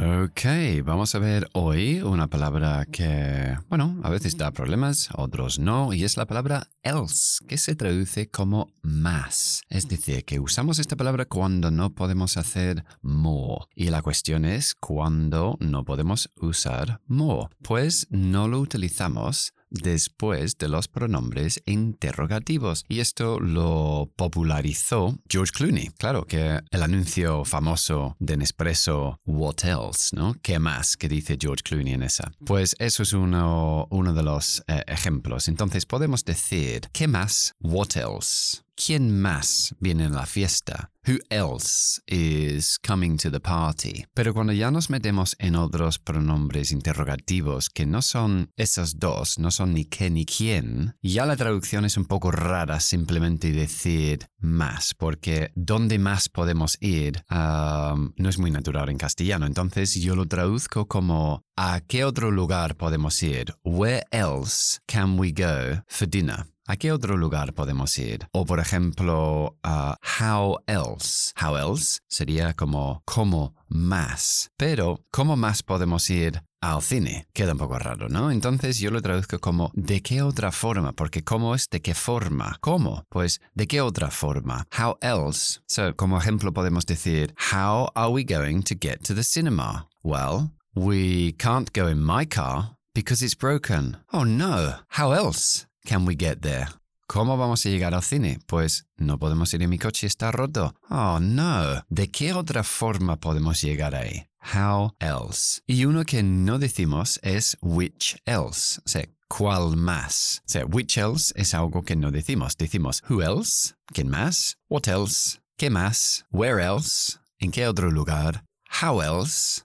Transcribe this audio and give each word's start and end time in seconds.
Ok, 0.00 0.42
vamos 0.84 1.16
a 1.16 1.18
ver 1.18 1.48
hoy 1.54 2.00
una 2.02 2.28
palabra 2.28 2.86
que, 2.86 3.58
bueno, 3.68 3.98
a 4.04 4.10
veces 4.10 4.36
da 4.36 4.52
problemas, 4.52 5.08
otros 5.16 5.58
no, 5.58 5.92
y 5.92 6.04
es 6.04 6.16
la 6.16 6.24
palabra 6.24 6.68
else, 6.84 7.44
que 7.48 7.58
se 7.58 7.74
traduce 7.74 8.30
como 8.30 8.72
más. 8.80 9.62
Es 9.68 9.88
decir, 9.88 10.24
que 10.24 10.38
usamos 10.38 10.78
esta 10.78 10.94
palabra 10.94 11.24
cuando 11.24 11.72
no 11.72 11.96
podemos 11.96 12.36
hacer 12.36 12.84
more. 13.02 13.66
Y 13.74 13.90
la 13.90 14.00
cuestión 14.00 14.44
es 14.44 14.76
cuando 14.76 15.56
no 15.58 15.84
podemos 15.84 16.30
usar 16.36 17.00
more. 17.08 17.48
Pues 17.60 18.06
no 18.08 18.46
lo 18.46 18.60
utilizamos 18.60 19.52
después 19.70 20.58
de 20.58 20.68
los 20.68 20.88
pronombres 20.88 21.62
interrogativos. 21.66 22.84
Y 22.88 23.00
esto 23.00 23.40
lo 23.40 24.10
popularizó 24.16 25.18
George 25.28 25.52
Clooney. 25.54 25.90
Claro 25.98 26.24
que 26.24 26.60
el 26.70 26.82
anuncio 26.82 27.44
famoso 27.44 28.16
de 28.18 28.36
Nespresso, 28.36 29.20
What 29.24 29.64
else? 29.64 30.14
¿no? 30.16 30.34
¿Qué 30.42 30.58
más? 30.58 30.96
que 30.96 31.08
dice 31.08 31.36
George 31.40 31.62
Clooney 31.62 31.94
en 31.94 32.02
esa. 32.02 32.32
Pues 32.44 32.74
eso 32.78 33.02
es 33.02 33.12
uno, 33.12 33.88
de 33.90 34.22
los 34.22 34.62
eh, 34.66 34.82
ejemplos. 34.86 35.48
Entonces 35.48 35.86
podemos 35.86 36.24
decir, 36.24 36.88
¿qué 36.92 37.08
más? 37.08 37.54
What 37.60 37.96
else? 37.96 38.62
¿Quién 38.86 39.20
más 39.20 39.74
viene 39.80 40.04
a 40.04 40.08
la 40.08 40.24
fiesta? 40.24 40.92
Who 41.04 41.18
else 41.30 42.00
is 42.06 42.78
coming 42.78 43.16
to 43.16 43.28
the 43.28 43.40
party? 43.40 44.04
Pero 44.14 44.32
cuando 44.32 44.52
ya 44.52 44.70
nos 44.70 44.88
metemos 44.88 45.34
en 45.40 45.56
otros 45.56 45.98
pronombres 45.98 46.70
interrogativos 46.70 47.70
que 47.70 47.86
no 47.86 48.02
son 48.02 48.52
esos 48.56 49.00
dos, 49.00 49.40
no 49.40 49.50
son 49.50 49.74
ni 49.74 49.84
qué 49.84 50.10
ni 50.10 50.24
quién, 50.24 50.94
ya 51.02 51.26
la 51.26 51.36
traducción 51.36 51.86
es 51.86 51.96
un 51.96 52.04
poco 52.04 52.30
rara 52.30 52.78
simplemente 52.78 53.50
decir 53.50 54.28
más, 54.38 54.94
porque 54.94 55.50
¿dónde 55.56 55.98
más 55.98 56.28
podemos 56.28 56.78
ir? 56.80 57.24
No 57.28 58.28
es 58.28 58.38
muy 58.38 58.52
natural 58.52 58.90
en 58.90 58.98
castellano, 58.98 59.46
entonces 59.46 59.92
yo 59.96 60.14
lo 60.14 60.26
traduzco 60.26 60.86
como 60.86 61.42
¿a 61.56 61.80
qué 61.80 62.04
otro 62.04 62.30
lugar 62.30 62.76
podemos 62.76 63.20
ir? 63.24 63.56
Where 63.64 64.04
else 64.12 64.78
can 64.86 65.18
we 65.18 65.32
go 65.32 65.82
for 65.88 66.08
dinner? 66.08 66.46
¿A 66.70 66.76
qué 66.76 66.92
otro 66.92 67.16
lugar 67.16 67.54
podemos 67.54 67.96
ir? 67.98 68.28
O 68.30 68.44
por 68.44 68.60
ejemplo, 68.60 69.56
uh, 69.64 69.94
how 70.20 70.58
else. 70.66 71.32
How 71.40 71.56
else 71.56 72.00
sería 72.10 72.52
como 72.52 73.02
cómo 73.06 73.54
más. 73.68 74.50
Pero, 74.58 75.00
¿cómo 75.10 75.34
más 75.34 75.62
podemos 75.62 76.10
ir 76.10 76.42
al 76.60 76.82
cine? 76.82 77.26
Queda 77.32 77.52
un 77.52 77.58
poco 77.58 77.78
raro, 77.78 78.10
¿no? 78.10 78.30
Entonces 78.30 78.78
yo 78.80 78.90
lo 78.90 79.00
traduzco 79.00 79.38
como 79.38 79.70
¿de 79.72 80.02
qué 80.02 80.20
otra 80.20 80.52
forma? 80.52 80.92
Porque 80.92 81.24
¿cómo 81.24 81.54
es 81.54 81.70
de 81.70 81.80
qué 81.80 81.94
forma? 81.94 82.58
¿Cómo? 82.60 83.06
Pues 83.08 83.40
¿de 83.54 83.66
qué 83.66 83.80
otra 83.80 84.10
forma? 84.10 84.66
How 84.78 84.98
else? 85.00 85.60
So, 85.68 85.96
como 85.96 86.18
ejemplo 86.18 86.52
podemos 86.52 86.84
decir 86.84 87.34
How 87.50 87.88
are 87.94 88.12
we 88.12 88.24
going 88.24 88.60
to 88.64 88.74
get 88.78 89.02
to 89.04 89.14
the 89.14 89.24
cinema? 89.24 89.88
Well, 90.02 90.50
we 90.74 91.32
can't 91.38 91.72
go 91.72 91.88
in 91.88 92.04
my 92.04 92.26
car 92.26 92.76
because 92.94 93.24
it's 93.24 93.34
broken. 93.34 93.96
Oh 94.12 94.24
no. 94.24 94.80
How 94.98 95.12
else? 95.12 95.67
Can 95.88 96.06
we 96.06 96.14
get 96.14 96.42
there? 96.42 96.66
¿Cómo 97.06 97.38
vamos 97.38 97.64
a 97.64 97.70
llegar 97.70 97.94
al 97.94 98.02
cine? 98.02 98.38
Pues 98.46 98.84
no 98.98 99.18
podemos 99.18 99.54
ir 99.54 99.62
en 99.62 99.70
mi 99.70 99.78
coche, 99.78 100.06
está 100.06 100.30
roto. 100.30 100.74
Oh, 100.90 101.18
no. 101.18 101.82
¿De 101.88 102.10
qué 102.10 102.34
otra 102.34 102.62
forma 102.62 103.16
podemos 103.16 103.62
llegar 103.62 103.94
ahí? 103.94 104.26
How 104.54 104.92
else? 105.00 105.62
Y 105.66 105.86
uno 105.86 106.04
que 106.04 106.22
no 106.22 106.58
decimos 106.58 107.18
es 107.22 107.56
which 107.62 108.20
else. 108.26 108.78
O 108.84 108.88
sea, 108.88 109.08
¿cuál 109.28 109.78
más? 109.78 110.42
O 110.44 110.48
sea, 110.50 110.66
which 110.66 110.98
else 110.98 111.32
es 111.34 111.54
algo 111.54 111.82
que 111.82 111.96
no 111.96 112.10
decimos. 112.10 112.58
Decimos 112.58 113.02
who 113.08 113.22
else? 113.22 113.74
¿Quién 113.86 114.10
más? 114.10 114.58
What 114.68 114.88
else? 114.88 115.40
¿Qué 115.56 115.70
más? 115.70 116.26
Where 116.30 116.62
else? 116.62 117.18
¿En 117.38 117.50
qué 117.50 117.66
otro 117.66 117.90
lugar? 117.90 118.44
How 118.82 119.00
else? 119.00 119.62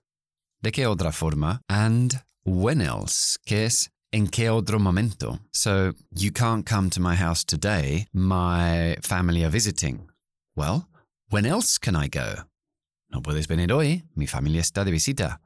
¿De 0.62 0.72
qué 0.72 0.88
otra 0.88 1.12
forma? 1.12 1.62
And 1.67 2.23
when 2.45 2.79
else? 2.79 3.38
Que 3.44 3.66
es 3.66 3.89
en 4.13 4.28
qué 4.28 4.50
otro 4.50 4.79
momento? 4.79 5.40
So, 5.51 5.94
you 6.16 6.31
can't 6.31 6.66
come 6.66 6.90
to 6.91 7.01
my 7.01 7.16
house 7.16 7.44
today. 7.44 8.06
My 8.13 8.96
family 9.01 9.44
are 9.44 9.50
visiting. 9.50 10.07
Well, 10.56 10.88
when 11.29 11.46
else 11.46 11.79
can 11.79 11.96
I 11.96 12.07
go? 12.07 12.44
No 13.12 13.22
puedes 13.22 13.47
venir 13.47 13.72
hoy. 13.72 14.03
Mi 14.16 14.28
familia 14.28 14.62
está 14.62 14.85
de 14.85 14.91
visita. 14.91 15.40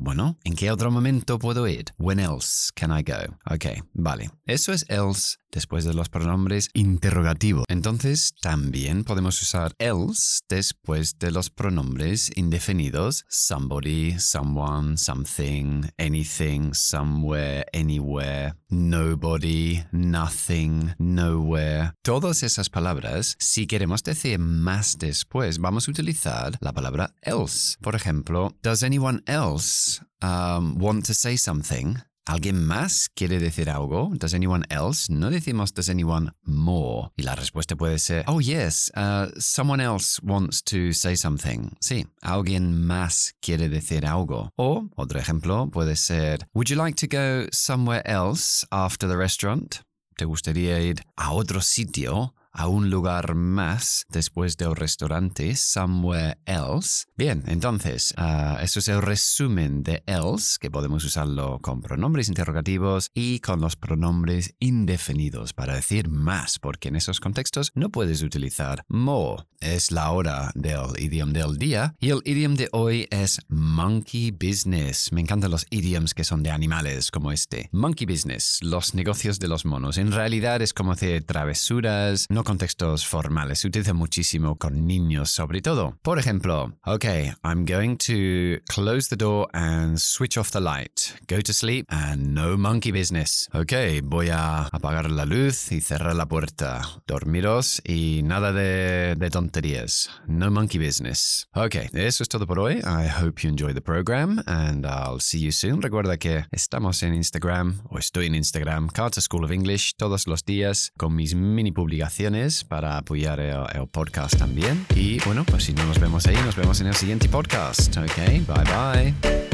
Bueno, 0.00 0.38
¿en 0.44 0.54
qué 0.54 0.70
otro 0.70 0.92
momento 0.92 1.40
puedo 1.40 1.66
ir? 1.66 1.86
When 1.98 2.20
else 2.20 2.70
can 2.74 2.96
I 2.96 3.02
go? 3.02 3.36
Ok, 3.52 3.82
vale. 3.94 4.30
Eso 4.46 4.72
es 4.72 4.86
else 4.88 5.38
después 5.50 5.84
de 5.84 5.94
los 5.94 6.08
pronombres 6.08 6.68
interrogativos. 6.74 7.64
Entonces, 7.68 8.34
también 8.40 9.02
podemos 9.02 9.40
usar 9.42 9.72
else 9.78 10.40
después 10.48 11.18
de 11.18 11.32
los 11.32 11.50
pronombres 11.50 12.30
indefinidos. 12.36 13.24
Somebody, 13.28 14.18
someone, 14.20 14.96
something, 14.96 15.88
anything, 15.98 16.72
somewhere, 16.74 17.64
anywhere, 17.72 18.54
nobody, 18.68 19.82
nothing, 19.90 20.94
nowhere. 20.98 21.92
Todas 22.02 22.42
esas 22.42 22.70
palabras, 22.70 23.36
si 23.40 23.66
queremos 23.66 24.02
decir 24.04 24.38
más 24.38 24.98
después, 24.98 25.58
vamos 25.58 25.88
a 25.88 25.90
utilizar 25.90 26.56
la 26.60 26.72
palabra 26.72 27.14
else. 27.22 27.76
Por 27.80 27.96
ejemplo, 27.96 28.54
does 28.62 28.82
anyone 28.82 29.22
else 29.26 29.87
um, 30.22 30.78
want 30.78 31.06
to 31.06 31.14
say 31.14 31.36
something? 31.36 31.96
¿Alguien 32.28 32.62
más 32.66 33.08
quiere 33.14 33.38
decir 33.38 33.70
algo? 33.70 34.10
Does 34.12 34.34
anyone 34.34 34.66
else? 34.68 35.10
No 35.10 35.30
decimos 35.30 35.72
does 35.72 35.88
anyone 35.88 36.30
more. 36.44 37.08
Y 37.16 37.22
la 37.22 37.34
respuesta 37.34 37.74
puede 37.74 37.98
ser, 37.98 38.24
oh 38.26 38.38
yes, 38.38 38.92
uh, 38.94 39.30
someone 39.38 39.80
else 39.80 40.20
wants 40.22 40.62
to 40.64 40.92
say 40.92 41.16
something. 41.16 41.74
Sí, 41.80 42.06
alguien 42.20 42.84
más 42.86 43.32
quiere 43.40 43.70
decir 43.70 44.04
algo. 44.04 44.50
O 44.56 44.90
otro 44.96 45.18
ejemplo 45.18 45.70
puede 45.70 45.96
ser, 45.96 46.46
would 46.52 46.68
you 46.68 46.76
like 46.76 46.96
to 46.96 47.06
go 47.06 47.48
somewhere 47.50 48.02
else 48.04 48.62
after 48.70 49.08
the 49.08 49.16
restaurant? 49.16 49.80
¿Te 50.18 50.26
gustaría 50.26 50.80
ir 50.80 51.02
a 51.16 51.32
otro 51.32 51.62
sitio 51.62 52.34
a 52.58 52.66
un 52.66 52.90
lugar 52.90 53.36
más 53.36 54.04
después 54.08 54.56
del 54.56 54.74
restaurante, 54.74 55.54
somewhere 55.54 56.38
else. 56.44 57.06
Bien, 57.16 57.44
entonces, 57.46 58.12
uh, 58.18 58.60
es 58.60 58.88
el 58.88 59.00
resumen 59.00 59.84
de 59.84 60.02
else, 60.06 60.56
que 60.60 60.68
podemos 60.68 61.04
usarlo 61.04 61.60
con 61.60 61.80
pronombres 61.80 62.28
interrogativos 62.28 63.10
y 63.14 63.38
con 63.38 63.60
los 63.60 63.76
pronombres 63.76 64.56
indefinidos 64.58 65.52
para 65.52 65.76
decir 65.76 66.08
más, 66.08 66.58
porque 66.58 66.88
en 66.88 66.96
esos 66.96 67.20
contextos 67.20 67.70
no 67.74 67.90
puedes 67.90 68.22
utilizar 68.22 68.84
more. 68.88 69.44
Es 69.60 69.90
la 69.90 70.10
hora 70.10 70.50
del 70.54 70.98
idioma 70.98 71.32
del 71.32 71.58
día 71.58 71.94
y 71.98 72.10
el 72.10 72.22
idioma 72.24 72.56
de 72.56 72.68
hoy 72.72 73.06
es 73.10 73.40
monkey 73.48 74.32
business. 74.32 75.12
Me 75.12 75.20
encantan 75.20 75.50
los 75.50 75.66
idioms 75.70 76.14
que 76.14 76.24
son 76.24 76.42
de 76.42 76.50
animales 76.50 77.10
como 77.10 77.32
este. 77.32 77.68
Monkey 77.72 78.06
business, 78.06 78.58
los 78.62 78.94
negocios 78.94 79.38
de 79.38 79.48
los 79.48 79.64
monos. 79.64 79.98
En 79.98 80.12
realidad 80.12 80.62
es 80.62 80.72
como 80.72 80.92
hacer 80.92 81.24
travesuras, 81.24 82.26
no 82.30 82.44
contextos 82.48 83.06
formales. 83.06 83.58
Se 83.58 83.68
utiliza 83.68 83.92
muchísimo 83.92 84.56
con 84.56 84.86
niños 84.86 85.28
sobre 85.30 85.60
todo. 85.60 85.98
Por 86.00 86.18
ejemplo, 86.18 86.72
ok, 86.86 87.04
I'm 87.44 87.66
going 87.66 87.96
to 87.98 88.62
close 88.72 89.10
the 89.10 89.16
door 89.16 89.48
and 89.52 89.98
switch 89.98 90.38
off 90.38 90.50
the 90.50 90.60
light. 90.60 91.12
Go 91.28 91.42
to 91.42 91.52
sleep 91.52 91.84
and 91.90 92.32
no 92.32 92.56
monkey 92.56 92.90
business. 92.90 93.50
Ok, 93.52 93.74
voy 94.02 94.30
a 94.30 94.62
apagar 94.72 95.10
la 95.10 95.26
luz 95.26 95.70
y 95.72 95.82
cerrar 95.82 96.14
la 96.14 96.24
puerta. 96.24 96.80
Dormiros 97.06 97.82
y 97.84 98.22
nada 98.24 98.54
de, 98.54 99.14
de 99.14 99.28
tonterías. 99.28 100.08
No 100.26 100.50
monkey 100.50 100.78
business. 100.78 101.48
Ok, 101.54 101.74
eso 101.92 102.22
es 102.22 102.30
todo 102.30 102.46
por 102.46 102.60
hoy. 102.60 102.76
I 102.78 103.08
hope 103.08 103.42
you 103.42 103.50
enjoy 103.50 103.74
the 103.74 103.82
program 103.82 104.42
and 104.46 104.86
I'll 104.86 105.20
see 105.20 105.40
you 105.40 105.52
soon. 105.52 105.82
Recuerda 105.82 106.16
que 106.16 106.46
estamos 106.50 107.02
en 107.02 107.12
Instagram 107.12 107.82
o 107.90 107.98
estoy 107.98 108.24
en 108.24 108.36
Instagram, 108.36 108.88
Carter 108.88 109.22
School 109.22 109.44
of 109.44 109.50
English, 109.50 109.96
todos 109.98 110.26
los 110.26 110.46
días 110.46 110.92
con 110.96 111.14
mis 111.14 111.34
mini 111.34 111.72
publicaciones 111.72 112.27
para 112.68 112.98
apoyar 112.98 113.40
el, 113.40 113.88
podcast 113.90 114.36
también. 114.36 114.86
Y 114.94 115.18
bueno, 115.24 115.44
pues 115.44 115.64
si 115.64 115.72
no 115.72 115.84
nos 115.86 115.98
vemos 115.98 116.26
ahí, 116.26 116.36
nos 116.44 116.56
vemos 116.56 116.80
en 116.80 116.88
el 116.88 116.94
siguiente 116.94 117.28
podcast. 117.28 117.96
Ok, 117.96 118.16
bye 118.16 119.14
bye. 119.22 119.47